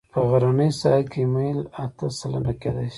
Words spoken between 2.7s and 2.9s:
شي